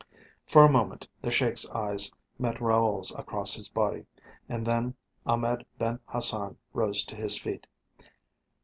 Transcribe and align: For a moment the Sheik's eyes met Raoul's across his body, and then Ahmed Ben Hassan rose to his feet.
For 0.47 0.65
a 0.65 0.71
moment 0.71 1.07
the 1.21 1.29
Sheik's 1.29 1.69
eyes 1.69 2.11
met 2.39 2.59
Raoul's 2.59 3.11
across 3.13 3.53
his 3.53 3.69
body, 3.69 4.07
and 4.49 4.65
then 4.65 4.95
Ahmed 5.27 5.63
Ben 5.77 5.99
Hassan 6.07 6.57
rose 6.73 7.03
to 7.05 7.15
his 7.15 7.37
feet. 7.37 7.67